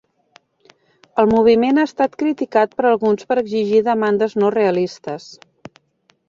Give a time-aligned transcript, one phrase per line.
[1.23, 5.29] El moviment ha estat criticat per alguns per exigir demandes no realistes.